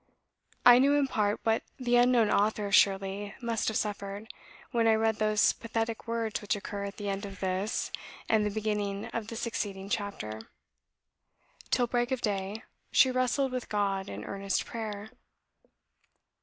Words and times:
I 0.65 0.79
knew 0.79 0.95
in 0.95 1.05
part 1.05 1.39
what 1.43 1.61
the 1.77 1.95
unknown 1.97 2.31
author 2.31 2.65
of 2.65 2.73
"Shirley" 2.73 3.35
must 3.39 3.67
have 3.67 3.77
suffered, 3.77 4.27
when 4.71 4.87
I 4.87 4.95
read 4.95 5.17
those 5.17 5.53
pathetic 5.53 6.07
words 6.07 6.41
which 6.41 6.55
occur 6.55 6.85
at 6.85 6.97
the 6.97 7.07
end 7.07 7.23
of 7.23 7.39
this 7.39 7.91
and 8.27 8.43
the 8.43 8.49
beginning 8.49 9.05
of 9.13 9.27
the 9.27 9.35
succeeding 9.35 9.89
chapter: 9.89 10.41
"Till 11.69 11.85
break 11.85 12.09
of 12.11 12.19
day, 12.21 12.63
she 12.91 13.11
wrestled 13.11 13.51
with 13.51 13.69
God 13.69 14.09
in 14.09 14.23
earnest 14.25 14.65
prayer. 14.65 15.11